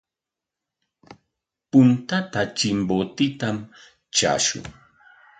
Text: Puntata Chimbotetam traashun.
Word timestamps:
Puntata 1.71 2.39
Chimbotetam 2.57 3.57
traashun. 4.13 4.63